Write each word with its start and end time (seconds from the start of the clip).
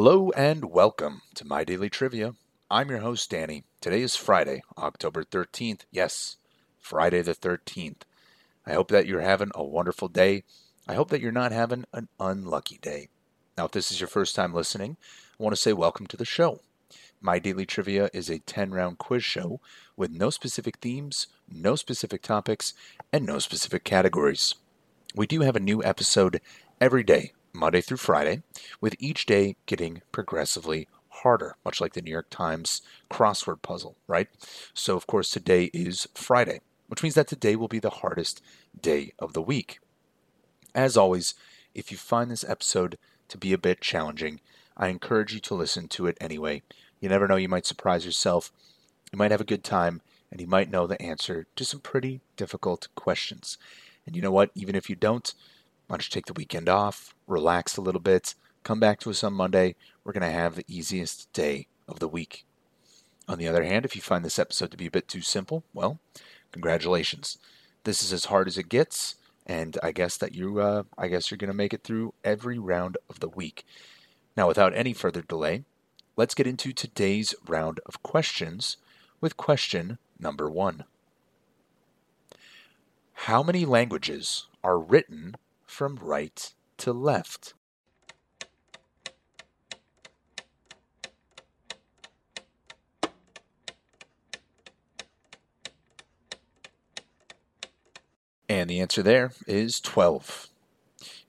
Hello 0.00 0.30
and 0.36 0.66
welcome 0.66 1.22
to 1.34 1.44
My 1.44 1.64
Daily 1.64 1.90
Trivia. 1.90 2.36
I'm 2.70 2.88
your 2.88 3.00
host, 3.00 3.30
Danny. 3.30 3.64
Today 3.80 4.00
is 4.00 4.14
Friday, 4.14 4.62
October 4.78 5.24
13th. 5.24 5.80
Yes, 5.90 6.36
Friday 6.78 7.20
the 7.20 7.34
13th. 7.34 8.02
I 8.64 8.74
hope 8.74 8.92
that 8.92 9.06
you're 9.06 9.22
having 9.22 9.50
a 9.56 9.64
wonderful 9.64 10.06
day. 10.06 10.44
I 10.86 10.94
hope 10.94 11.10
that 11.10 11.20
you're 11.20 11.32
not 11.32 11.50
having 11.50 11.84
an 11.92 12.06
unlucky 12.20 12.78
day. 12.80 13.08
Now, 13.56 13.64
if 13.64 13.72
this 13.72 13.90
is 13.90 14.00
your 14.00 14.06
first 14.06 14.36
time 14.36 14.54
listening, 14.54 14.98
I 15.32 15.42
want 15.42 15.56
to 15.56 15.60
say 15.60 15.72
welcome 15.72 16.06
to 16.06 16.16
the 16.16 16.24
show. 16.24 16.60
My 17.20 17.40
Daily 17.40 17.66
Trivia 17.66 18.08
is 18.12 18.30
a 18.30 18.38
10 18.38 18.70
round 18.70 18.98
quiz 18.98 19.24
show 19.24 19.60
with 19.96 20.12
no 20.12 20.30
specific 20.30 20.76
themes, 20.76 21.26
no 21.50 21.74
specific 21.74 22.22
topics, 22.22 22.72
and 23.12 23.26
no 23.26 23.40
specific 23.40 23.82
categories. 23.82 24.54
We 25.16 25.26
do 25.26 25.40
have 25.40 25.56
a 25.56 25.60
new 25.60 25.82
episode 25.82 26.40
every 26.80 27.02
day, 27.02 27.32
Monday 27.52 27.80
through 27.80 27.96
Friday, 27.96 28.42
with 28.80 28.94
each 28.98 29.26
day 29.26 29.56
getting 29.66 30.02
progressively 30.12 30.88
harder, 31.08 31.56
much 31.64 31.80
like 31.80 31.94
the 31.94 32.02
New 32.02 32.10
York 32.10 32.30
Times 32.30 32.82
crossword 33.10 33.62
puzzle, 33.62 33.96
right? 34.06 34.28
So, 34.74 34.96
of 34.96 35.06
course, 35.06 35.30
today 35.30 35.70
is 35.74 36.08
Friday, 36.14 36.60
which 36.86 37.02
means 37.02 37.14
that 37.14 37.28
today 37.28 37.56
will 37.56 37.68
be 37.68 37.80
the 37.80 37.90
hardest 37.90 38.42
day 38.80 39.12
of 39.18 39.32
the 39.32 39.42
week. 39.42 39.80
As 40.74 40.96
always, 40.96 41.34
if 41.74 41.90
you 41.90 41.96
find 41.96 42.30
this 42.30 42.44
episode 42.44 42.98
to 43.28 43.38
be 43.38 43.52
a 43.52 43.58
bit 43.58 43.80
challenging, 43.80 44.40
I 44.76 44.88
encourage 44.88 45.34
you 45.34 45.40
to 45.40 45.54
listen 45.54 45.88
to 45.88 46.06
it 46.06 46.16
anyway. 46.20 46.62
You 47.00 47.08
never 47.08 47.26
know, 47.26 47.36
you 47.36 47.48
might 47.48 47.66
surprise 47.66 48.04
yourself. 48.04 48.52
You 49.12 49.18
might 49.18 49.30
have 49.30 49.40
a 49.40 49.44
good 49.44 49.64
time, 49.64 50.02
and 50.30 50.40
you 50.40 50.46
might 50.46 50.70
know 50.70 50.86
the 50.86 51.00
answer 51.02 51.46
to 51.56 51.64
some 51.64 51.80
pretty 51.80 52.20
difficult 52.36 52.88
questions. 52.94 53.58
And 54.06 54.14
you 54.14 54.22
know 54.22 54.30
what? 54.30 54.50
Even 54.54 54.74
if 54.74 54.88
you 54.88 54.96
don't, 54.96 55.34
why 55.88 55.96
don't 55.96 56.06
you 56.06 56.10
take 56.10 56.26
the 56.26 56.34
weekend 56.34 56.68
off, 56.68 57.14
relax 57.26 57.76
a 57.76 57.80
little 57.80 58.00
bit, 58.00 58.34
come 58.62 58.78
back 58.78 59.00
to 59.00 59.10
us 59.10 59.24
on 59.24 59.32
Monday. 59.32 59.74
We're 60.04 60.12
going 60.12 60.20
to 60.20 60.30
have 60.30 60.54
the 60.54 60.64
easiest 60.68 61.32
day 61.32 61.66
of 61.88 61.98
the 61.98 62.08
week. 62.08 62.44
On 63.26 63.38
the 63.38 63.48
other 63.48 63.64
hand, 63.64 63.86
if 63.86 63.96
you 63.96 64.02
find 64.02 64.22
this 64.22 64.38
episode 64.38 64.70
to 64.70 64.76
be 64.76 64.86
a 64.86 64.90
bit 64.90 65.08
too 65.08 65.22
simple, 65.22 65.64
well, 65.72 65.98
congratulations. 66.52 67.38
This 67.84 68.02
is 68.02 68.12
as 68.12 68.26
hard 68.26 68.48
as 68.48 68.58
it 68.58 68.68
gets, 68.68 69.16
and 69.46 69.78
I 69.82 69.92
guess 69.92 70.18
that 70.18 70.34
you, 70.34 70.60
uh, 70.60 70.82
I 70.98 71.08
guess 71.08 71.30
you're 71.30 71.38
going 71.38 71.48
to 71.48 71.54
make 71.54 71.72
it 71.72 71.84
through 71.84 72.12
every 72.22 72.58
round 72.58 72.98
of 73.08 73.20
the 73.20 73.28
week. 73.28 73.64
Now, 74.36 74.46
without 74.46 74.74
any 74.74 74.92
further 74.92 75.22
delay, 75.22 75.64
let's 76.16 76.34
get 76.34 76.46
into 76.46 76.74
today's 76.74 77.34
round 77.46 77.80
of 77.86 78.02
questions 78.02 78.76
with 79.22 79.38
question 79.38 79.96
number 80.20 80.50
one. 80.50 80.84
How 83.22 83.42
many 83.42 83.64
languages 83.64 84.46
are 84.62 84.78
written 84.78 85.34
from 85.68 85.96
right 86.02 86.52
to 86.78 86.92
left? 86.92 87.54
And 98.48 98.68
the 98.68 98.80
answer 98.80 99.02
there 99.02 99.32
is 99.46 99.78
12. 99.78 100.48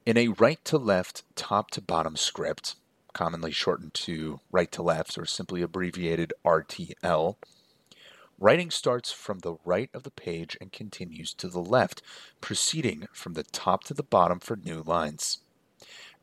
In 0.05 0.17
a 0.17 0.29
right 0.29 0.63
to 0.65 0.77
left, 0.77 1.23
top 1.35 1.69
to 1.71 1.81
bottom 1.81 2.15
script, 2.15 2.75
commonly 3.13 3.51
shortened 3.51 3.93
to 3.93 4.39
right 4.51 4.71
to 4.71 4.81
left 4.81 5.17
or 5.17 5.25
simply 5.25 5.61
abbreviated 5.61 6.33
RTL, 6.45 7.35
writing 8.39 8.71
starts 8.71 9.11
from 9.11 9.39
the 9.39 9.55
right 9.65 9.89
of 9.93 10.03
the 10.03 10.11
page 10.11 10.57
and 10.61 10.71
continues 10.71 11.33
to 11.33 11.47
the 11.47 11.59
left, 11.59 12.01
proceeding 12.41 13.07
from 13.11 13.33
the 13.33 13.43
top 13.43 13.83
to 13.83 13.93
the 13.93 14.03
bottom 14.03 14.39
for 14.39 14.55
new 14.55 14.81
lines. 14.81 15.39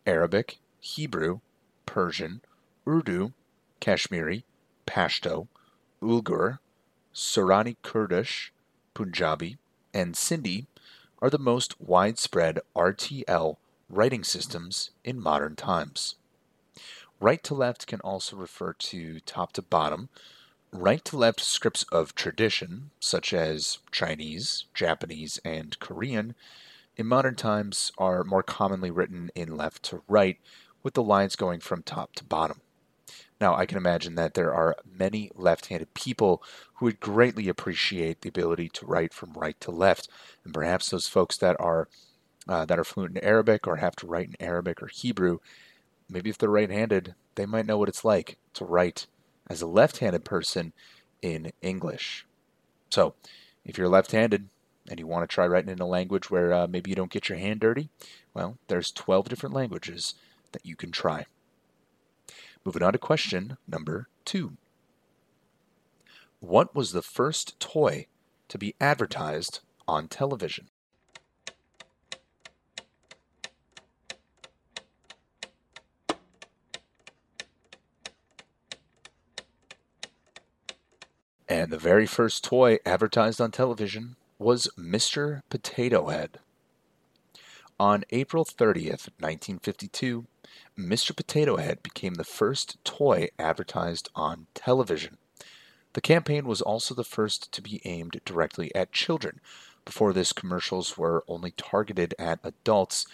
Arabic, 0.06 0.58
Hebrew, 0.80 1.40
Persian, 1.84 2.40
Urdu, 2.88 3.32
Kashmiri, 3.80 4.44
Pashto, 4.86 5.48
Uyghur, 6.02 6.58
Sorani 7.14 7.76
Kurdish, 7.82 8.52
Punjabi, 8.94 9.58
and 9.92 10.14
Sindhi 10.14 10.66
are 11.20 11.30
the 11.30 11.38
most 11.38 11.80
widespread 11.80 12.60
RTL 12.74 13.56
writing 13.88 14.24
systems 14.24 14.90
in 15.04 15.20
modern 15.20 15.56
times. 15.56 16.16
Right 17.20 17.42
to 17.44 17.54
left 17.54 17.86
can 17.86 18.00
also 18.00 18.36
refer 18.36 18.74
to 18.74 19.20
top 19.20 19.52
to 19.52 19.62
bottom. 19.62 20.08
Right 20.72 21.04
to 21.06 21.16
left 21.16 21.40
scripts 21.40 21.84
of 21.92 22.14
tradition, 22.14 22.90
such 23.00 23.32
as 23.32 23.78
Chinese, 23.92 24.66
Japanese, 24.74 25.38
and 25.44 25.78
Korean, 25.78 26.34
in 26.96 27.06
modern 27.06 27.34
times 27.34 27.92
are 27.98 28.24
more 28.24 28.42
commonly 28.42 28.90
written 28.90 29.30
in 29.34 29.56
left 29.56 29.82
to 29.84 30.02
right, 30.08 30.38
with 30.82 30.94
the 30.94 31.02
lines 31.02 31.36
going 31.36 31.60
from 31.60 31.82
top 31.82 32.14
to 32.16 32.24
bottom. 32.24 32.60
Now, 33.40 33.54
I 33.54 33.66
can 33.66 33.76
imagine 33.76 34.14
that 34.14 34.34
there 34.34 34.54
are 34.54 34.76
many 34.84 35.30
left 35.34 35.66
handed 35.66 35.92
people 35.94 36.42
who 36.74 36.86
would 36.86 37.00
greatly 37.00 37.48
appreciate 37.48 38.22
the 38.22 38.28
ability 38.28 38.70
to 38.70 38.86
write 38.86 39.12
from 39.12 39.34
right 39.34 39.58
to 39.60 39.70
left, 39.70 40.08
and 40.44 40.54
perhaps 40.54 40.88
those 40.88 41.08
folks 41.08 41.36
that 41.38 41.56
are 41.60 41.88
uh, 42.48 42.64
that 42.64 42.78
are 42.78 42.84
fluent 42.84 43.16
in 43.16 43.24
Arabic 43.24 43.66
or 43.66 43.76
have 43.76 43.96
to 43.96 44.06
write 44.06 44.28
in 44.28 44.36
Arabic 44.40 44.80
or 44.82 44.86
Hebrew, 44.86 45.38
maybe 46.08 46.30
if 46.30 46.38
they're 46.38 46.48
right 46.48 46.70
handed, 46.70 47.14
they 47.34 47.44
might 47.44 47.66
know 47.66 47.76
what 47.76 47.88
it's 47.88 48.04
like 48.04 48.38
to 48.54 48.64
write 48.64 49.06
as 49.48 49.62
a 49.62 49.66
left 49.66 49.98
handed 49.98 50.24
person 50.24 50.72
in 51.22 51.52
English. 51.62 52.26
So, 52.90 53.14
if 53.64 53.78
you're 53.78 53.88
left 53.88 54.12
handed 54.12 54.48
and 54.88 54.98
you 54.98 55.06
want 55.06 55.28
to 55.28 55.32
try 55.32 55.46
writing 55.46 55.70
in 55.70 55.80
a 55.80 55.86
language 55.86 56.30
where 56.30 56.52
uh, 56.52 56.66
maybe 56.66 56.90
you 56.90 56.96
don't 56.96 57.10
get 57.10 57.28
your 57.28 57.38
hand 57.38 57.60
dirty, 57.60 57.88
well, 58.32 58.58
there's 58.68 58.92
12 58.92 59.28
different 59.28 59.54
languages 59.54 60.14
that 60.52 60.64
you 60.64 60.76
can 60.76 60.92
try. 60.92 61.26
Moving 62.64 62.82
on 62.82 62.92
to 62.92 62.98
question 62.98 63.56
number 63.66 64.08
two. 64.24 64.56
What 66.40 66.74
was 66.74 66.92
the 66.92 67.02
first 67.02 67.58
toy 67.58 68.06
to 68.48 68.58
be 68.58 68.74
advertised 68.80 69.60
on 69.88 70.08
television? 70.08 70.68
And 81.48 81.70
the 81.70 81.78
very 81.78 82.06
first 82.06 82.42
toy 82.42 82.78
advertised 82.84 83.40
on 83.40 83.52
television 83.52 84.16
was 84.38 84.68
Mr. 84.76 85.42
Potato 85.48 86.08
Head. 86.08 86.40
On 87.78 88.04
April 88.10 88.44
30th, 88.44 89.10
1952, 89.20 90.26
Mr. 90.78 91.14
Potato 91.14 91.56
Head 91.56 91.82
became 91.82 92.14
the 92.14 92.24
first 92.24 92.82
toy 92.84 93.28
advertised 93.38 94.08
on 94.14 94.46
television. 94.54 95.18
The 95.92 96.00
campaign 96.00 96.46
was 96.46 96.60
also 96.60 96.94
the 96.94 97.04
first 97.04 97.52
to 97.52 97.62
be 97.62 97.80
aimed 97.84 98.20
directly 98.24 98.74
at 98.74 98.92
children. 98.92 99.40
Before 99.84 100.12
this, 100.12 100.32
commercials 100.32 100.98
were 100.98 101.24
only 101.28 101.52
targeted 101.52 102.14
at 102.18 102.40
adults, 102.42 103.06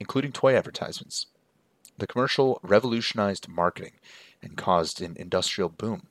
including 0.00 0.32
toy 0.32 0.56
advertisements. 0.56 1.26
The 1.96 2.06
commercial 2.06 2.58
revolutionized 2.62 3.48
marketing 3.48 3.94
and 4.42 4.56
caused 4.56 5.00
an 5.00 5.16
industrial 5.16 5.68
boom. 5.68 6.08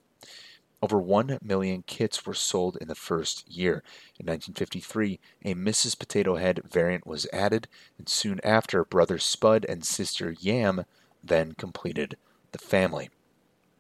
Over 0.85 0.99
1 0.99 1.39
million 1.41 1.83
kits 1.87 2.27
were 2.27 2.35
sold 2.35 2.77
in 2.79 2.87
the 2.87 2.93
first 2.93 3.49
year. 3.49 3.81
In 4.19 4.27
1953, 4.27 5.19
a 5.43 5.55
Mrs. 5.55 5.97
Potato 5.97 6.35
Head 6.35 6.61
variant 6.63 7.07
was 7.07 7.25
added, 7.33 7.67
and 7.97 8.07
soon 8.07 8.39
after, 8.43 8.85
Brother 8.85 9.17
Spud 9.17 9.65
and 9.67 9.83
Sister 9.83 10.35
Yam 10.39 10.85
then 11.23 11.53
completed 11.53 12.17
the 12.51 12.59
family. 12.59 13.09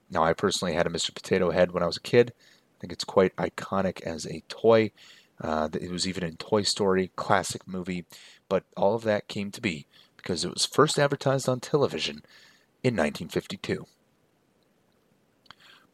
Now, 0.09 0.23
I 0.23 0.33
personally 0.33 0.73
had 0.73 0.87
a 0.87 0.89
Mr. 0.89 1.13
Potato 1.13 1.51
Head 1.51 1.73
when 1.73 1.83
I 1.83 1.85
was 1.85 1.97
a 1.97 2.01
kid. 2.01 2.33
I 2.39 2.81
think 2.81 2.91
it's 2.91 3.03
quite 3.03 3.35
iconic 3.35 4.01
as 4.01 4.25
a 4.25 4.41
toy. 4.49 4.89
Uh, 5.39 5.69
it 5.79 5.91
was 5.91 6.07
even 6.07 6.23
in 6.23 6.37
Toy 6.37 6.63
Story, 6.63 7.11
classic 7.15 7.67
movie, 7.67 8.05
but 8.49 8.63
all 8.75 8.95
of 8.95 9.03
that 9.03 9.27
came 9.27 9.51
to 9.51 9.61
be 9.61 9.85
because 10.17 10.43
it 10.43 10.51
was 10.51 10.65
first 10.65 10.97
advertised 10.97 11.47
on 11.47 11.59
television 11.59 12.23
in 12.81 12.95
1952. 12.95 13.85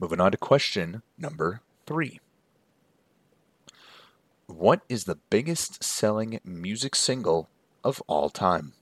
Moving 0.01 0.19
on 0.19 0.31
to 0.31 0.38
question 0.38 1.03
number 1.15 1.62
three. 1.86 2.19
What 4.48 4.81
is 4.89 5.03
the 5.03 5.19
biggest 5.30 5.83
selling 5.83 6.39
music 6.44 6.95
single 6.95 7.50
of 7.83 8.01
all 8.07 8.31
time? 8.31 8.74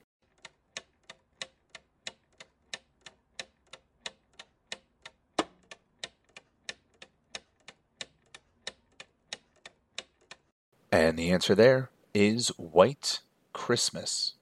And 10.90 11.18
the 11.18 11.30
answer 11.30 11.54
there 11.54 11.90
is 12.14 12.48
White 12.56 13.20
Christmas. 13.52 14.36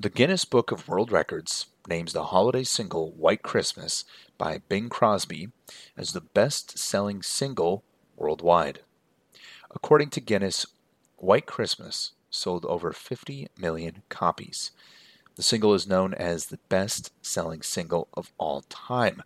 The 0.00 0.10
Guinness 0.10 0.44
Book 0.44 0.72
of 0.72 0.88
World 0.88 1.12
Records 1.12 1.66
names 1.88 2.12
the 2.12 2.24
holiday 2.24 2.64
single 2.64 3.12
White 3.12 3.42
Christmas 3.42 4.04
by 4.38 4.58
Bing 4.68 4.88
Crosby 4.88 5.48
as 5.96 6.12
the 6.12 6.20
best 6.20 6.78
selling 6.78 7.22
single 7.22 7.84
worldwide. 8.16 8.80
According 9.70 10.10
to 10.10 10.20
Guinness, 10.20 10.66
White 11.16 11.46
Christmas 11.46 12.12
sold 12.30 12.64
over 12.66 12.92
50 12.92 13.48
million 13.56 14.02
copies. 14.08 14.70
The 15.36 15.42
single 15.42 15.74
is 15.74 15.86
known 15.86 16.14
as 16.14 16.46
the 16.46 16.58
best 16.68 17.12
selling 17.22 17.62
single 17.62 18.08
of 18.14 18.32
all 18.38 18.62
time. 18.68 19.22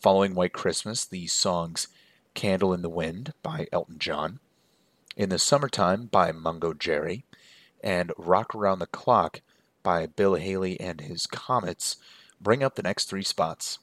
Following 0.00 0.34
White 0.34 0.52
Christmas, 0.52 1.04
the 1.04 1.26
songs 1.26 1.88
Candle 2.34 2.72
in 2.72 2.82
the 2.82 2.88
Wind 2.88 3.32
by 3.42 3.66
Elton 3.72 3.98
John, 3.98 4.40
In 5.16 5.28
the 5.28 5.38
Summertime 5.38 6.06
by 6.06 6.32
Mungo 6.32 6.72
Jerry, 6.72 7.24
and 7.82 8.12
Rock 8.16 8.54
Around 8.54 8.78
the 8.78 8.86
Clock 8.86 9.40
by 9.88 10.04
Bill 10.04 10.34
Haley 10.34 10.78
and 10.78 11.00
his 11.00 11.26
Comets 11.26 11.96
bring 12.38 12.62
up 12.62 12.74
the 12.74 12.82
next 12.82 13.06
three 13.06 13.22
spots. 13.22 13.78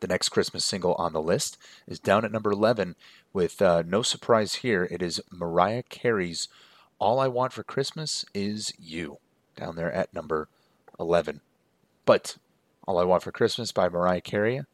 The 0.00 0.06
next 0.06 0.28
Christmas 0.28 0.62
single 0.62 0.92
on 0.96 1.14
the 1.14 1.22
list 1.22 1.56
is 1.86 1.98
down 1.98 2.22
at 2.22 2.30
number 2.30 2.50
11, 2.50 2.96
with 3.32 3.62
uh, 3.62 3.82
no 3.86 4.02
surprise 4.02 4.56
here. 4.56 4.86
It 4.90 5.00
is 5.00 5.22
Mariah 5.30 5.84
Carey's 5.84 6.48
All 6.98 7.18
I 7.18 7.28
Want 7.28 7.54
for 7.54 7.62
Christmas 7.62 8.26
Is 8.34 8.74
You, 8.78 9.16
down 9.56 9.74
there 9.74 9.90
at 9.90 10.12
number 10.12 10.48
11. 10.98 11.40
But 12.04 12.36
All 12.86 12.98
I 12.98 13.04
Want 13.04 13.22
for 13.22 13.32
Christmas 13.32 13.72
by 13.72 13.88
Mariah 13.88 14.20
Carey, 14.20 14.56
it 14.58 14.66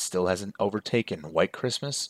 still 0.00 0.26
hasn't 0.26 0.56
overtaken 0.58 1.32
White 1.32 1.52
Christmas 1.52 2.08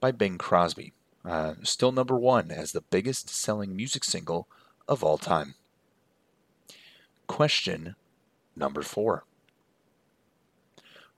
by 0.00 0.10
Bing 0.10 0.38
Crosby. 0.38 0.94
Uh, 1.22 1.56
still 1.64 1.92
number 1.92 2.16
one 2.16 2.50
as 2.50 2.72
the 2.72 2.80
biggest 2.80 3.28
selling 3.28 3.76
music 3.76 4.04
single 4.04 4.48
of 4.88 5.04
all 5.04 5.18
time. 5.18 5.54
Question 7.30 7.94
number 8.56 8.82
four 8.82 9.24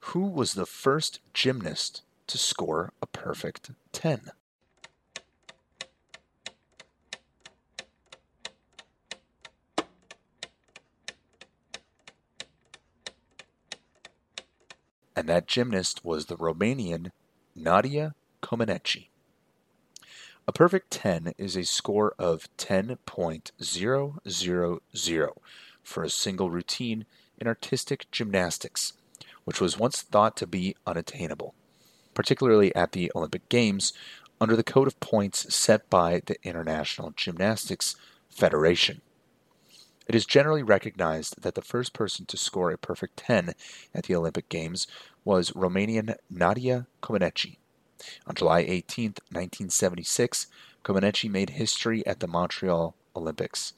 Who 0.01 0.27
was 0.27 0.53
the 0.53 0.67
first 0.67 1.21
gymnast 1.33 2.03
to 2.27 2.37
score 2.37 2.93
a 3.01 3.07
perfect 3.07 3.71
10? 3.93 4.31
And 15.17 15.29
that 15.31 15.49
gymnast 15.49 16.05
was 16.05 16.27
the 16.27 16.37
Romanian 16.37 17.11
Nadia 17.57 18.15
Comaneci. 18.43 19.09
A 20.47 20.53
perfect 20.53 20.91
10 20.91 21.33
is 21.39 21.57
a 21.57 21.65
score 21.65 22.15
of 22.19 22.49
10.000 22.59 22.99
for 25.83 26.03
a 26.03 26.11
single 26.11 26.51
routine 26.51 27.05
in 27.39 27.47
artistic 27.47 28.11
gymnastics, 28.11 28.93
which 29.45 29.61
was 29.61 29.79
once 29.79 30.03
thought 30.03 30.37
to 30.37 30.47
be 30.47 30.77
unattainable, 30.87 31.55
particularly 32.15 32.75
at 32.75 32.93
the 32.93 33.11
Olympic 33.15 33.49
Games 33.49 33.93
under 34.41 34.57
the 34.57 34.65
code 34.65 34.87
of 34.87 34.99
points 35.01 35.55
set 35.55 35.89
by 35.89 36.21
the 36.27 36.37
International 36.43 37.13
Gymnastics 37.17 37.97
Federation. 38.29 39.01
It 40.09 40.17
is 40.17 40.27
generally 40.27 40.63
recognized 40.63 41.43
that 41.43 41.55
the 41.55 41.63
first 41.63 41.93
person 41.93 42.27
to 42.27 42.37
score 42.37 42.71
a 42.71 42.79
perfect 42.79 43.17
10 43.19 43.55
at 43.95 44.05
the 44.05 44.17
Olympic 44.17 44.49
Games 44.49 44.87
was 45.25 45.53
Romanian 45.53 46.17
Nadia 46.29 46.87
Comaneci. 47.03 47.59
On 48.27 48.35
July 48.35 48.61
18, 48.61 49.15
1976, 49.31 50.49
Comaneci 50.85 51.31
made 51.31 51.51
history 51.51 52.05
at 52.05 52.19
the 52.19 52.27
Montreal 52.27 52.97
Olympics. 53.15 53.75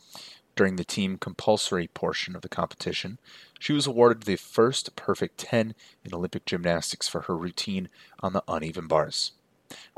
During 0.57 0.77
the 0.77 0.85
team 0.85 1.19
compulsory 1.19 1.89
portion 1.89 2.37
of 2.37 2.43
the 2.43 2.49
competition, 2.49 3.19
she 3.59 3.73
was 3.73 3.87
awarded 3.87 4.23
the 4.23 4.37
first 4.37 4.95
perfect 4.95 5.39
10 5.39 5.75
in 6.05 6.15
Olympic 6.15 6.45
gymnastics 6.45 7.09
for 7.09 7.23
her 7.23 7.37
routine 7.37 7.89
on 8.21 8.33
the 8.33 8.45
uneven 8.47 8.87
bars. 8.87 9.33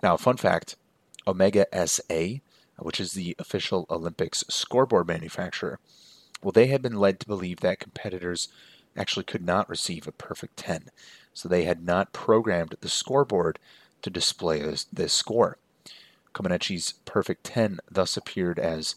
Now, 0.03 0.17
fun 0.17 0.39
fact 0.39 0.77
Omega 1.27 1.67
SA, 1.87 2.39
which 2.79 3.01
is 3.01 3.13
the 3.13 3.37
official 3.39 3.87
Olympics 3.91 4.45
scoreboard 4.49 5.07
manufacturer, 5.07 5.79
well, 6.43 6.53
they 6.53 6.69
had 6.69 6.83
been 6.83 6.97
led 6.97 7.21
to 7.21 7.27
believe 7.27 7.61
that 7.61 7.81
competitors 7.81 8.49
actually 8.97 9.25
could 9.25 9.45
not 9.45 9.69
receive 9.69 10.07
a 10.07 10.13
perfect 10.13 10.57
10, 10.57 10.91
so 11.35 11.49
they 11.49 11.65
had 11.65 11.85
not 11.85 12.13
programmed 12.13 12.77
the 12.81 12.89
scoreboard 12.89 13.59
to 14.03 14.11
display 14.11 14.61
this, 14.61 14.85
this 14.93 15.13
score. 15.13 15.59
Comaneci's 16.33 16.95
perfect 17.05 17.45
10 17.45 17.81
thus 17.91 18.17
appeared 18.17 18.59
as 18.59 18.95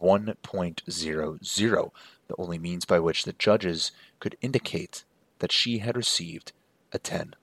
1.00, 0.00 1.90
the 2.28 2.34
only 2.38 2.58
means 2.58 2.84
by 2.84 2.98
which 2.98 3.24
the 3.24 3.32
judges 3.32 3.92
could 4.20 4.36
indicate 4.40 5.04
that 5.38 5.52
she 5.52 5.78
had 5.78 5.96
received 5.96 6.52
a 6.92 6.98
10. 6.98 7.34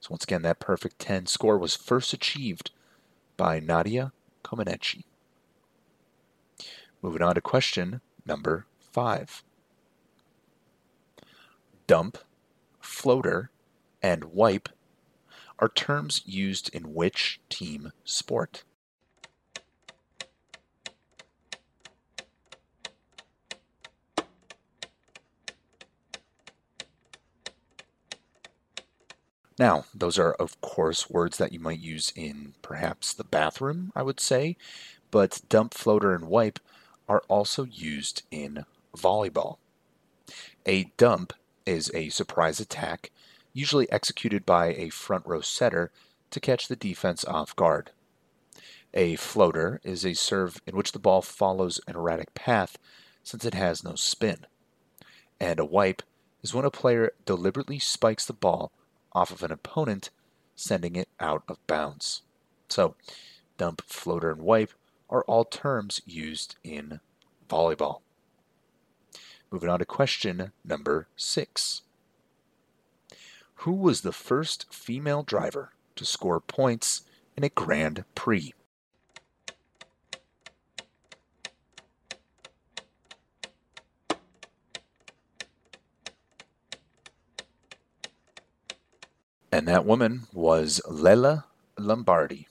So, 0.00 0.08
once 0.10 0.24
again, 0.24 0.42
that 0.42 0.60
perfect 0.60 0.98
10 0.98 1.26
score 1.26 1.58
was 1.58 1.76
first 1.76 2.12
achieved 2.12 2.70
by 3.36 3.60
Nadia 3.60 4.12
Comaneci. 4.44 5.04
Moving 7.00 7.22
on 7.22 7.34
to 7.34 7.40
question 7.40 8.00
number 8.26 8.66
5. 8.78 9.42
Dump, 11.86 12.18
floater, 12.80 13.50
and 14.02 14.24
wipe 14.24 14.68
are 15.58 15.68
terms 15.68 16.22
used 16.24 16.68
in 16.74 16.94
which 16.94 17.40
team 17.48 17.92
sport? 18.04 18.64
Now, 29.62 29.84
those 29.94 30.18
are, 30.18 30.32
of 30.32 30.60
course, 30.60 31.08
words 31.08 31.38
that 31.38 31.52
you 31.52 31.60
might 31.60 31.78
use 31.78 32.12
in 32.16 32.54
perhaps 32.62 33.14
the 33.14 33.22
bathroom, 33.22 33.92
I 33.94 34.02
would 34.02 34.18
say, 34.18 34.56
but 35.12 35.40
dump, 35.48 35.72
floater, 35.72 36.16
and 36.16 36.24
wipe 36.24 36.58
are 37.08 37.22
also 37.28 37.62
used 37.62 38.24
in 38.32 38.64
volleyball. 38.96 39.58
A 40.66 40.90
dump 40.96 41.32
is 41.64 41.92
a 41.94 42.08
surprise 42.08 42.58
attack 42.58 43.12
usually 43.52 43.88
executed 43.92 44.44
by 44.44 44.74
a 44.74 44.88
front 44.88 45.24
row 45.26 45.40
setter 45.40 45.92
to 46.32 46.40
catch 46.40 46.66
the 46.66 46.74
defense 46.74 47.24
off 47.24 47.54
guard. 47.54 47.92
A 48.94 49.14
floater 49.14 49.80
is 49.84 50.04
a 50.04 50.14
serve 50.14 50.60
in 50.66 50.74
which 50.74 50.90
the 50.90 50.98
ball 50.98 51.22
follows 51.22 51.80
an 51.86 51.94
erratic 51.94 52.34
path 52.34 52.78
since 53.22 53.44
it 53.44 53.54
has 53.54 53.84
no 53.84 53.94
spin. 53.94 54.44
And 55.38 55.60
a 55.60 55.64
wipe 55.64 56.02
is 56.42 56.52
when 56.52 56.64
a 56.64 56.70
player 56.72 57.12
deliberately 57.24 57.78
spikes 57.78 58.24
the 58.24 58.32
ball 58.32 58.72
off 59.14 59.30
of 59.30 59.42
an 59.42 59.52
opponent, 59.52 60.10
sending 60.54 60.96
it 60.96 61.08
out 61.20 61.42
of 61.48 61.64
bounds. 61.66 62.22
So, 62.68 62.94
dump, 63.58 63.82
floater, 63.82 64.30
and 64.30 64.42
wipe 64.42 64.72
are 65.10 65.24
all 65.24 65.44
terms 65.44 66.00
used 66.06 66.56
in 66.64 67.00
volleyball. 67.48 68.00
Moving 69.50 69.68
on 69.68 69.80
to 69.80 69.84
question 69.84 70.52
number 70.64 71.08
six. 71.16 71.82
Who 73.56 73.72
was 73.72 74.00
the 74.00 74.12
first 74.12 74.72
female 74.72 75.22
driver 75.22 75.72
to 75.96 76.04
score 76.06 76.40
points 76.40 77.02
in 77.36 77.44
a 77.44 77.50
Grand 77.50 78.04
Prix? 78.14 78.54
And 89.62 89.68
that 89.68 89.86
woman 89.86 90.26
was 90.32 90.80
Lella 90.88 91.44
Lombardi. 91.78 92.48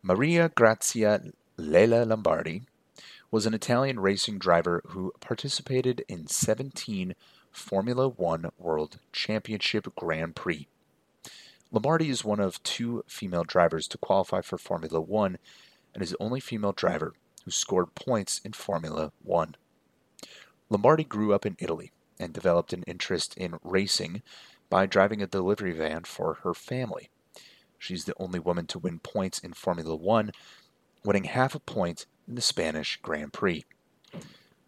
Maria 0.00 0.48
Grazia 0.48 1.22
Lella 1.56 2.04
Lombardi 2.04 2.62
was 3.32 3.46
an 3.46 3.54
Italian 3.54 3.98
racing 3.98 4.38
driver 4.38 4.80
who 4.90 5.12
participated 5.18 6.04
in 6.06 6.28
17 6.28 7.16
Formula 7.50 8.06
One 8.06 8.50
World 8.60 9.00
Championship 9.12 9.92
Grand 9.96 10.36
Prix. 10.36 10.68
Lombardi 11.72 12.10
is 12.10 12.24
one 12.24 12.38
of 12.38 12.62
two 12.62 13.02
female 13.08 13.42
drivers 13.42 13.88
to 13.88 13.98
qualify 13.98 14.42
for 14.42 14.56
Formula 14.56 15.00
One 15.00 15.36
and 15.92 16.00
is 16.00 16.10
the 16.10 16.22
only 16.22 16.38
female 16.38 16.70
driver 16.70 17.12
who 17.44 17.50
scored 17.50 17.96
points 17.96 18.40
in 18.44 18.52
Formula 18.52 19.10
One. 19.24 19.56
Lombardi 20.68 21.02
grew 21.02 21.34
up 21.34 21.44
in 21.44 21.56
Italy 21.58 21.90
and 22.20 22.32
developed 22.32 22.72
an 22.72 22.84
interest 22.84 23.36
in 23.36 23.58
racing 23.64 24.22
by 24.70 24.86
driving 24.86 25.20
a 25.20 25.26
delivery 25.26 25.72
van 25.72 26.04
for 26.04 26.34
her 26.42 26.54
family. 26.54 27.10
She's 27.78 28.04
the 28.04 28.14
only 28.18 28.38
woman 28.38 28.66
to 28.68 28.78
win 28.78 29.00
points 29.00 29.38
in 29.38 29.52
Formula 29.52 29.94
One, 29.94 30.32
winning 31.04 31.24
half 31.24 31.54
a 31.54 31.60
point 31.60 32.06
in 32.28 32.36
the 32.36 32.42
Spanish 32.42 32.98
Grand 33.02 33.32
Prix. 33.32 33.64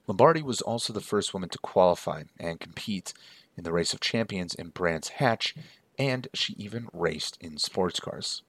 Lombardi 0.06 0.42
was 0.42 0.60
also 0.60 0.92
the 0.92 1.00
first 1.00 1.32
woman 1.32 1.48
to 1.50 1.58
qualify 1.58 2.24
and 2.38 2.58
compete 2.58 3.14
in 3.56 3.64
the 3.64 3.72
Race 3.72 3.92
of 3.92 4.00
Champions 4.00 4.54
in 4.54 4.70
Brands 4.70 5.08
Hatch, 5.08 5.54
and 5.98 6.26
she 6.34 6.54
even 6.54 6.88
raced 6.92 7.38
in 7.40 7.58
sports 7.58 8.00
cars. 8.00 8.42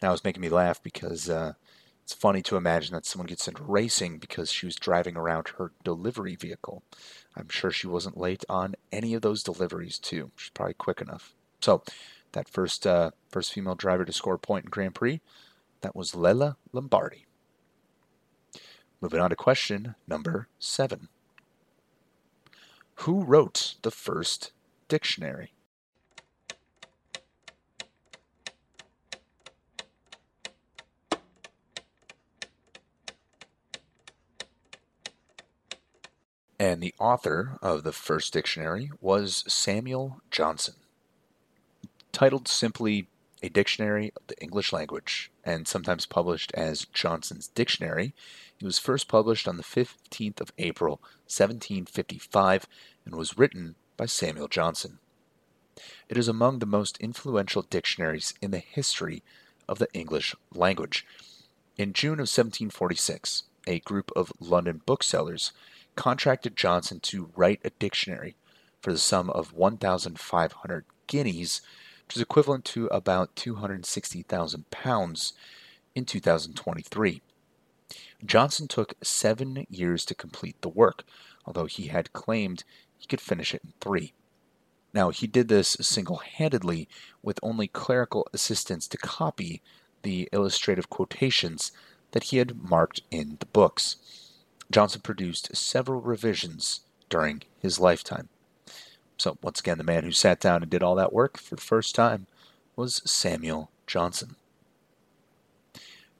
Now, 0.00 0.12
it's 0.12 0.24
making 0.24 0.40
me 0.40 0.48
laugh 0.48 0.82
because 0.82 1.28
uh, 1.28 1.54
it's 2.02 2.14
funny 2.14 2.42
to 2.42 2.56
imagine 2.56 2.94
that 2.94 3.06
someone 3.06 3.26
gets 3.26 3.46
into 3.46 3.62
racing 3.62 4.18
because 4.18 4.50
she 4.50 4.66
was 4.66 4.76
driving 4.76 5.16
around 5.16 5.48
her 5.58 5.72
delivery 5.84 6.36
vehicle. 6.36 6.82
I'm 7.36 7.48
sure 7.48 7.70
she 7.70 7.86
wasn't 7.86 8.18
late 8.18 8.44
on 8.48 8.74
any 8.90 9.14
of 9.14 9.22
those 9.22 9.42
deliveries, 9.42 9.98
too. 9.98 10.30
She's 10.36 10.50
probably 10.50 10.74
quick 10.74 11.00
enough. 11.00 11.34
So, 11.60 11.82
that 12.32 12.48
first 12.48 12.86
uh, 12.86 13.10
first 13.28 13.52
female 13.52 13.74
driver 13.74 14.04
to 14.04 14.12
score 14.12 14.34
a 14.34 14.38
point 14.38 14.64
in 14.64 14.70
Grand 14.70 14.94
Prix, 14.94 15.20
that 15.80 15.96
was 15.96 16.14
Lella 16.14 16.56
Lombardi. 16.72 17.26
Moving 19.00 19.20
on 19.20 19.30
to 19.30 19.36
question 19.36 19.94
number 20.06 20.48
seven. 20.58 21.08
Who 22.96 23.22
wrote 23.22 23.76
the 23.82 23.90
first 23.90 24.52
dictionary? 24.88 25.52
And 36.60 36.82
the 36.82 36.94
author 36.98 37.58
of 37.62 37.84
the 37.84 37.92
first 37.92 38.34
dictionary 38.34 38.90
was 39.00 39.44
Samuel 39.48 40.20
Johnson. 40.30 40.74
Titled 42.12 42.48
simply 42.48 43.08
A 43.42 43.48
Dictionary 43.48 44.12
of 44.14 44.26
the 44.26 44.38
English 44.42 44.70
Language, 44.70 45.30
and 45.42 45.66
sometimes 45.66 46.04
published 46.04 46.52
as 46.52 46.84
Johnson's 46.92 47.48
Dictionary, 47.48 48.12
it 48.60 48.66
was 48.66 48.78
first 48.78 49.08
published 49.08 49.48
on 49.48 49.56
the 49.56 49.62
15th 49.62 50.38
of 50.38 50.52
April, 50.58 51.00
1755, 51.28 52.66
and 53.06 53.14
was 53.14 53.38
written 53.38 53.74
by 53.96 54.04
Samuel 54.04 54.48
Johnson. 54.48 54.98
It 56.10 56.18
is 56.18 56.28
among 56.28 56.58
the 56.58 56.66
most 56.66 56.98
influential 56.98 57.62
dictionaries 57.62 58.34
in 58.42 58.50
the 58.50 58.58
history 58.58 59.22
of 59.66 59.78
the 59.78 59.90
English 59.94 60.36
language. 60.54 61.06
In 61.78 61.94
June 61.94 62.20
of 62.20 62.28
1746, 62.28 63.44
a 63.66 63.80
group 63.80 64.12
of 64.14 64.30
London 64.38 64.82
booksellers 64.84 65.52
contracted 66.00 66.56
Johnson 66.56 66.98
to 66.98 67.30
write 67.36 67.60
a 67.62 67.68
dictionary 67.78 68.34
for 68.80 68.90
the 68.90 68.96
sum 68.96 69.28
of 69.28 69.52
1,500 69.52 70.84
guineas, 71.06 71.60
which 72.06 72.16
is 72.16 72.22
equivalent 72.22 72.64
to 72.64 72.86
about 72.86 73.36
260,000 73.36 74.70
pounds 74.70 75.34
in 75.94 76.06
2023. 76.06 77.20
Johnson 78.24 78.66
took 78.66 78.94
seven 79.02 79.66
years 79.68 80.06
to 80.06 80.14
complete 80.14 80.58
the 80.62 80.70
work, 80.70 81.04
although 81.44 81.66
he 81.66 81.88
had 81.88 82.14
claimed 82.14 82.64
he 82.96 83.06
could 83.06 83.20
finish 83.20 83.54
it 83.54 83.60
in 83.62 83.74
three. 83.78 84.14
Now, 84.94 85.10
he 85.10 85.26
did 85.26 85.48
this 85.48 85.76
single 85.82 86.16
handedly 86.16 86.88
with 87.22 87.38
only 87.42 87.68
clerical 87.68 88.26
assistance 88.32 88.88
to 88.88 88.96
copy 88.96 89.60
the 90.00 90.30
illustrative 90.32 90.88
quotations 90.88 91.72
that 92.12 92.24
he 92.24 92.38
had 92.38 92.56
marked 92.56 93.02
in 93.10 93.36
the 93.38 93.44
books. 93.44 94.29
Johnson 94.70 95.00
produced 95.00 95.54
several 95.56 96.00
revisions 96.00 96.80
during 97.08 97.42
his 97.58 97.80
lifetime. 97.80 98.28
So, 99.18 99.36
once 99.42 99.60
again, 99.60 99.78
the 99.78 99.84
man 99.84 100.04
who 100.04 100.12
sat 100.12 100.40
down 100.40 100.62
and 100.62 100.70
did 100.70 100.82
all 100.82 100.94
that 100.94 101.12
work 101.12 101.36
for 101.36 101.56
the 101.56 101.60
first 101.60 101.94
time 101.94 102.26
was 102.76 103.02
Samuel 103.04 103.70
Johnson. 103.86 104.36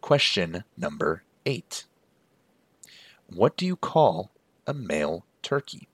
Question 0.01 0.65
number 0.77 1.23
eight 1.47 1.85
What 3.29 3.57
do 3.57 3.65
you 3.65 3.77
call 3.77 4.31
a 4.67 4.75
male 4.75 5.25
turkey? 5.43 5.89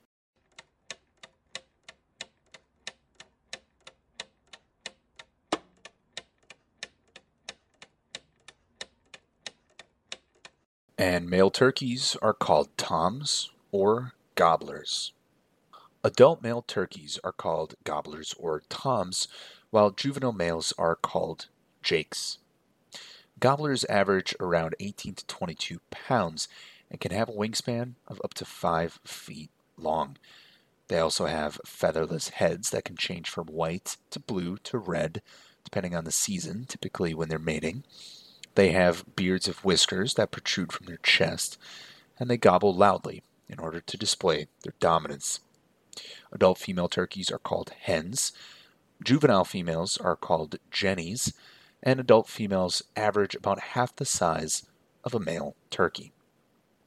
And 10.99 11.29
male 11.29 11.51
turkeys 11.51 12.17
are 12.23 12.33
called 12.33 12.75
toms 12.75 13.51
or 13.71 14.13
gobblers. 14.33 15.11
Adult 16.03 16.41
male 16.41 16.63
turkeys 16.63 17.19
are 17.23 17.31
called 17.31 17.75
gobblers 17.83 18.33
or 18.39 18.63
toms, 18.67 19.27
while 19.69 19.91
juvenile 19.91 20.31
males 20.31 20.73
are 20.75 20.95
called 20.95 21.49
jakes. 21.83 22.39
Gobblers 23.39 23.85
average 23.85 24.35
around 24.39 24.73
18 24.79 25.13
to 25.15 25.25
22 25.27 25.81
pounds 25.91 26.47
and 26.89 26.99
can 26.99 27.11
have 27.11 27.29
a 27.29 27.33
wingspan 27.33 27.93
of 28.07 28.19
up 28.23 28.33
to 28.33 28.45
5 28.45 28.99
feet 29.05 29.51
long. 29.77 30.17
They 30.87 30.97
also 30.97 31.27
have 31.27 31.61
featherless 31.63 32.29
heads 32.29 32.71
that 32.71 32.85
can 32.85 32.95
change 32.95 33.29
from 33.29 33.45
white 33.47 33.97
to 34.09 34.19
blue 34.19 34.57
to 34.63 34.79
red, 34.79 35.21
depending 35.63 35.93
on 35.93 36.05
the 36.05 36.11
season, 36.11 36.65
typically 36.65 37.13
when 37.13 37.29
they're 37.29 37.37
mating. 37.37 37.83
They 38.57 38.71
have 38.71 39.15
beards 39.15 39.47
of 39.47 39.63
whiskers 39.63 40.15
that 40.15 40.31
protrude 40.31 40.73
from 40.73 40.87
their 40.87 40.97
chest, 41.03 41.59
and 42.17 42.27
they 42.27 42.37
gobble 42.37 42.73
loudly 42.73 43.21
in 43.47 43.59
order 43.59 43.79
to 43.81 43.97
display 43.97 44.47
their 44.63 44.73
dominance. 44.79 45.41
Adult 46.31 46.57
female 46.57 46.87
turkeys 46.87 47.29
are 47.29 47.37
called 47.37 47.71
hens. 47.81 48.31
Juvenile 49.03 49.45
females 49.45 49.97
are 49.97 50.15
called 50.15 50.57
jennies, 50.71 51.33
and 51.83 51.99
adult 51.99 52.29
females 52.29 52.81
average 52.95 53.35
about 53.35 53.59
half 53.59 53.95
the 53.95 54.05
size 54.05 54.65
of 55.03 55.13
a 55.13 55.19
male 55.19 55.55
turkey. 55.69 56.11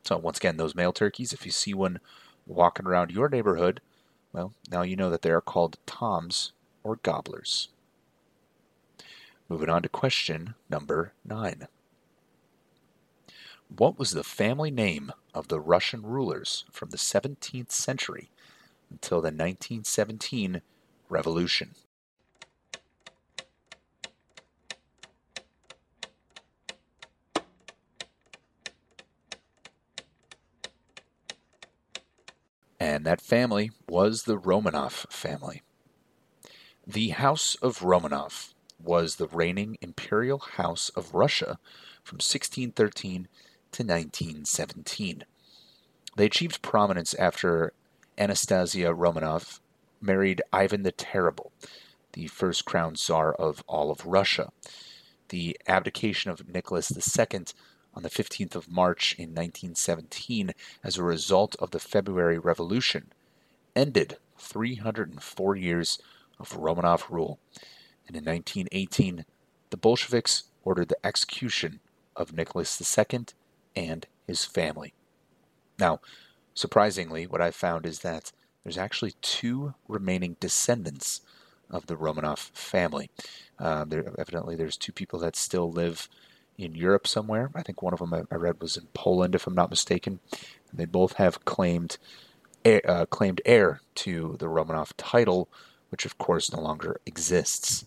So, 0.03 0.17
once 0.17 0.39
again, 0.39 0.57
those 0.57 0.75
male 0.75 0.93
turkeys, 0.93 1.33
if 1.33 1.47
you 1.47 1.53
see 1.53 1.73
one 1.73 2.01
walking 2.49 2.87
around 2.87 3.13
your 3.13 3.29
neighborhood, 3.29 3.81
well, 4.33 4.55
now 4.73 4.83
you 4.83 4.97
know 4.97 5.11
that 5.11 5.23
they 5.23 5.31
are 5.31 5.41
called 5.41 5.79
toms 5.87 6.51
or 6.83 6.97
gobblers. 6.97 7.69
Moving 9.51 9.69
on 9.69 9.83
to 9.83 9.89
question 9.89 10.55
number 10.71 11.13
nine. 11.25 11.67
What 13.69 13.99
was 13.99 14.13
the 14.13 14.23
family 14.23 14.71
name 14.71 15.11
of 15.35 15.49
the 15.49 15.59
Russian 15.59 16.03
rulers 16.03 16.65
from 16.71 16.91
the 16.91 16.97
17th 16.97 17.73
century 17.73 18.31
until 18.93 19.19
the 19.21 19.33
1917 19.33 20.63
revolution? 21.09 21.75
And 32.79 33.05
that 33.05 33.21
family 33.21 33.73
was 33.89 34.23
the 34.23 34.39
Romanov 34.39 35.13
family. 35.13 35.63
The 36.87 37.09
House 37.09 37.57
of 37.57 37.81
Romanov 37.81 38.55
was 38.83 39.17
the 39.17 39.27
reigning 39.27 39.79
imperial 39.81 40.39
house 40.39 40.89
of 40.91 41.15
Russia 41.15 41.59
from 42.03 42.17
1613 42.17 43.29
to 43.73 43.83
1917. 43.83 45.25
They 46.17 46.27
achieved 46.27 46.63
prominence 46.63 47.15
after 47.15 47.73
Anastasia 48.19 48.93
Romanov 48.95 49.61
married 50.01 50.43
Ivan 50.53 50.83
the 50.83 50.93
Terrible, 50.93 51.53
the 52.13 52.27
first 52.27 52.65
crowned 52.65 52.99
czar 52.99 53.33
of 53.33 53.63
all 53.67 53.91
of 53.91 54.07
Russia. 54.07 54.51
The 55.29 55.57
abdication 55.67 56.31
of 56.31 56.49
Nicholas 56.49 56.91
II 56.91 57.45
on 57.95 58.03
the 58.03 58.11
15th 58.11 58.55
of 58.55 58.71
March 58.71 59.15
in 59.19 59.31
1917 59.31 60.53
as 60.83 60.97
a 60.97 61.03
result 61.03 61.57
of 61.59 61.71
the 61.71 61.79
February 61.79 62.39
Revolution 62.39 63.13
ended 63.77 64.17
304 64.39 65.57
years 65.57 65.99
of 66.39 66.57
Romanov 66.57 67.11
rule 67.11 67.39
and 68.11 68.17
in 68.17 68.25
1918 68.25 69.25
the 69.71 69.77
Bolsheviks 69.77 70.45
ordered 70.65 70.89
the 70.89 71.07
execution 71.07 71.79
of 72.17 72.33
Nicholas 72.33 72.99
II 72.99 73.27
and 73.77 74.07
his 74.27 74.45
family. 74.45 74.93
Now, 75.79 76.01
surprisingly, 76.53 77.27
what 77.27 77.41
I 77.41 77.53
found 77.53 77.87
is 77.87 78.01
that 78.01 78.33
there's 78.65 78.77
actually 78.77 79.15
two 79.23 79.75
remaining 79.87 80.37
descendants 80.41 81.21
of 81.71 81.87
the 81.87 81.97
Romanov 81.97 82.51
family. 82.53 83.11
Uh, 83.61 83.85
there, 83.85 84.13
evidently, 84.19 84.57
there's 84.57 84.77
two 84.77 84.93
people 84.93 85.21
that 85.21 85.37
still 85.37 85.71
live 85.71 86.09
in 86.59 86.75
Europe 86.75 87.07
somewhere. 87.07 87.51
I 87.55 87.63
think 87.63 87.81
one 87.81 87.95
of 87.95 88.01
them 88.01 88.27
I, 88.29 88.35
read 88.35 88.61
was 88.61 88.77
in 88.77 88.89
Poland, 88.93 89.37
if 89.37 89.47
I'm 89.47 89.55
not 89.55 89.71
mistaken. 89.71 90.19
And 90.71 90.81
they 90.81 90.85
both 90.85 91.15
have 91.15 91.45
claimed 91.45 91.97
uh, 92.67 93.07
claimed 93.07 93.41
heir 93.47 93.81
to 93.95 94.37
the 94.39 94.47
Romanov 94.47 94.93
title, 94.99 95.49
which 95.91 96.05
of 96.05 96.19
course 96.19 96.53
no 96.53 96.61
longer 96.61 97.01
exists. 97.07 97.87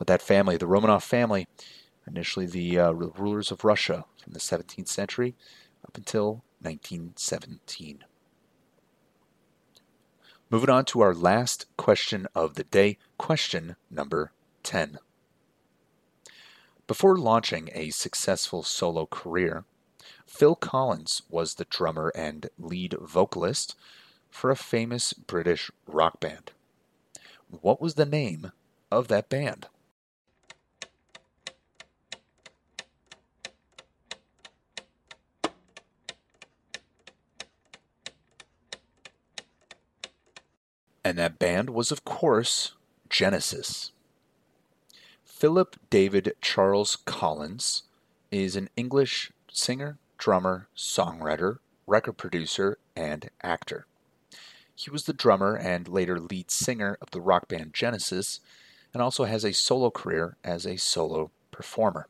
But 0.00 0.06
that 0.06 0.22
family, 0.22 0.56
the 0.56 0.64
Romanov 0.66 1.02
family, 1.02 1.46
initially 2.06 2.46
the 2.46 2.78
uh, 2.78 2.90
rulers 2.92 3.50
of 3.50 3.66
Russia 3.66 4.06
from 4.24 4.32
the 4.32 4.38
17th 4.38 4.88
century 4.88 5.34
up 5.84 5.94
until 5.94 6.42
1917. 6.62 8.04
Moving 10.48 10.70
on 10.70 10.86
to 10.86 11.02
our 11.02 11.14
last 11.14 11.66
question 11.76 12.26
of 12.34 12.54
the 12.54 12.64
day, 12.64 12.96
question 13.18 13.76
number 13.90 14.32
10. 14.62 15.00
Before 16.86 17.18
launching 17.18 17.68
a 17.74 17.90
successful 17.90 18.62
solo 18.62 19.04
career, 19.04 19.64
Phil 20.26 20.54
Collins 20.54 21.20
was 21.28 21.56
the 21.56 21.66
drummer 21.66 22.10
and 22.14 22.48
lead 22.58 22.94
vocalist 22.98 23.76
for 24.30 24.50
a 24.50 24.56
famous 24.56 25.12
British 25.12 25.70
rock 25.86 26.20
band. 26.20 26.52
What 27.50 27.82
was 27.82 27.96
the 27.96 28.06
name 28.06 28.52
of 28.90 29.08
that 29.08 29.28
band? 29.28 29.66
And 41.04 41.18
that 41.18 41.38
band 41.38 41.70
was, 41.70 41.90
of 41.90 42.04
course, 42.04 42.72
Genesis. 43.08 43.92
Philip 45.24 45.76
David 45.88 46.34
Charles 46.42 46.96
Collins 46.96 47.84
is 48.30 48.56
an 48.56 48.68
English 48.76 49.32
singer, 49.50 49.98
drummer, 50.18 50.68
songwriter, 50.76 51.58
record 51.86 52.18
producer, 52.18 52.78
and 52.94 53.30
actor. 53.42 53.86
He 54.74 54.90
was 54.90 55.04
the 55.04 55.12
drummer 55.12 55.56
and 55.56 55.88
later 55.88 56.20
lead 56.20 56.50
singer 56.50 56.98
of 57.00 57.10
the 57.10 57.20
rock 57.20 57.48
band 57.48 57.74
Genesis, 57.74 58.40
and 58.92 59.02
also 59.02 59.24
has 59.24 59.44
a 59.44 59.52
solo 59.52 59.90
career 59.90 60.36
as 60.44 60.66
a 60.66 60.76
solo 60.76 61.30
performer. 61.50 62.06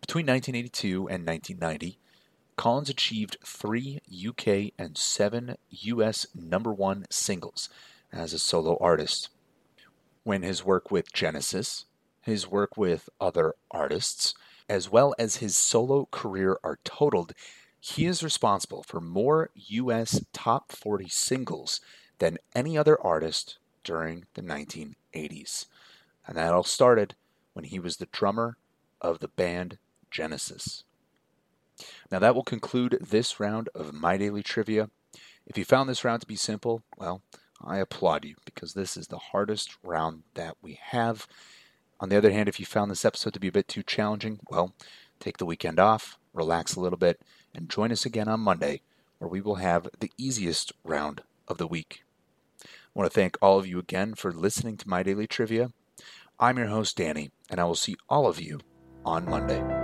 Between 0.00 0.26
1982 0.26 1.08
and 1.08 1.26
1990, 1.26 1.98
Collins 2.58 2.90
achieved 2.90 3.36
three 3.46 4.00
UK 4.10 4.72
and 4.76 4.98
seven 4.98 5.54
US 5.70 6.26
number 6.34 6.72
one 6.72 7.06
singles 7.08 7.68
as 8.12 8.32
a 8.32 8.38
solo 8.40 8.76
artist. 8.80 9.28
When 10.24 10.42
his 10.42 10.64
work 10.64 10.90
with 10.90 11.12
Genesis, 11.12 11.84
his 12.20 12.48
work 12.48 12.76
with 12.76 13.08
other 13.20 13.54
artists, 13.70 14.34
as 14.68 14.90
well 14.90 15.14
as 15.20 15.36
his 15.36 15.56
solo 15.56 16.08
career 16.10 16.58
are 16.64 16.80
totaled, 16.82 17.32
he 17.78 18.06
is 18.06 18.24
responsible 18.24 18.82
for 18.82 19.00
more 19.00 19.50
US 19.54 20.24
top 20.32 20.72
40 20.72 21.08
singles 21.08 21.80
than 22.18 22.38
any 22.56 22.76
other 22.76 23.00
artist 23.00 23.58
during 23.84 24.24
the 24.34 24.42
1980s. 24.42 25.66
And 26.26 26.36
that 26.36 26.52
all 26.52 26.64
started 26.64 27.14
when 27.52 27.66
he 27.66 27.78
was 27.78 27.98
the 27.98 28.06
drummer 28.06 28.56
of 29.00 29.20
the 29.20 29.28
band 29.28 29.78
Genesis. 30.10 30.82
Now, 32.10 32.18
that 32.18 32.34
will 32.34 32.44
conclude 32.44 32.98
this 33.00 33.38
round 33.40 33.68
of 33.74 33.92
My 33.92 34.16
Daily 34.16 34.42
Trivia. 34.42 34.90
If 35.46 35.56
you 35.56 35.64
found 35.64 35.88
this 35.88 36.04
round 36.04 36.20
to 36.20 36.26
be 36.26 36.36
simple, 36.36 36.82
well, 36.96 37.22
I 37.64 37.78
applaud 37.78 38.24
you 38.24 38.36
because 38.44 38.74
this 38.74 38.96
is 38.96 39.08
the 39.08 39.18
hardest 39.18 39.76
round 39.82 40.22
that 40.34 40.56
we 40.62 40.78
have. 40.80 41.26
On 42.00 42.08
the 42.08 42.16
other 42.16 42.30
hand, 42.30 42.48
if 42.48 42.60
you 42.60 42.66
found 42.66 42.90
this 42.90 43.04
episode 43.04 43.34
to 43.34 43.40
be 43.40 43.48
a 43.48 43.52
bit 43.52 43.66
too 43.66 43.82
challenging, 43.82 44.40
well, 44.48 44.74
take 45.18 45.38
the 45.38 45.46
weekend 45.46 45.80
off, 45.80 46.18
relax 46.32 46.76
a 46.76 46.80
little 46.80 46.98
bit, 46.98 47.20
and 47.54 47.68
join 47.68 47.90
us 47.90 48.06
again 48.06 48.28
on 48.28 48.40
Monday 48.40 48.82
where 49.18 49.28
we 49.28 49.40
will 49.40 49.56
have 49.56 49.88
the 49.98 50.12
easiest 50.16 50.72
round 50.84 51.22
of 51.48 51.58
the 51.58 51.66
week. 51.66 52.04
I 52.64 52.68
want 52.94 53.10
to 53.10 53.14
thank 53.14 53.36
all 53.40 53.58
of 53.58 53.66
you 53.66 53.78
again 53.78 54.14
for 54.14 54.32
listening 54.32 54.76
to 54.78 54.88
My 54.88 55.02
Daily 55.02 55.26
Trivia. 55.26 55.72
I'm 56.38 56.58
your 56.58 56.68
host, 56.68 56.96
Danny, 56.96 57.30
and 57.50 57.60
I 57.60 57.64
will 57.64 57.74
see 57.74 57.96
all 58.08 58.26
of 58.26 58.40
you 58.40 58.60
on 59.04 59.24
Monday. 59.24 59.77